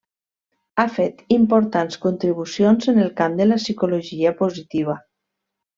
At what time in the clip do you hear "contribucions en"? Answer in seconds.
2.07-2.99